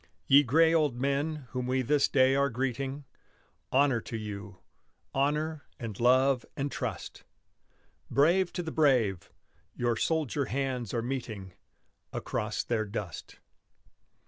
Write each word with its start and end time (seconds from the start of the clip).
Ye 0.25 0.41
gray 0.41 0.73
old 0.73 0.99
men 0.99 1.47
whom 1.51 1.67
we 1.67 1.83
this 1.83 2.07
day 2.07 2.33
are 2.35 2.49
greeting, 2.49 3.05
Honor 3.71 4.01
to 4.01 4.17
you, 4.17 4.57
honor 5.13 5.65
and 5.79 5.99
love 5.99 6.43
and 6.57 6.71
trust! 6.71 7.23
Brave 8.09 8.51
to 8.53 8.63
the 8.63 8.71
brave. 8.71 9.29
Your 9.75 9.95
soldier 9.95 10.45
hands 10.45 10.91
are 10.91 11.03
meeting 11.03 11.53
Across 12.11 12.63
their 12.63 12.85
dust. 12.87 13.37